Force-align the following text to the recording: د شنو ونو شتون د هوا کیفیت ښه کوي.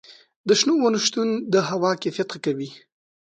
د 0.47 0.49
شنو 0.59 0.73
ونو 0.77 0.99
شتون 1.05 1.29
د 1.53 1.55
هوا 1.69 1.91
کیفیت 2.03 2.29
ښه 2.33 2.39
کوي. 2.45 2.69